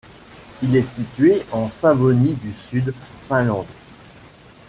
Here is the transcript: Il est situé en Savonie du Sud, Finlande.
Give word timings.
Il 0.63 0.75
est 0.75 0.95
situé 0.95 1.43
en 1.51 1.69
Savonie 1.69 2.33
du 2.33 2.51
Sud, 2.53 2.91
Finlande. 3.29 3.67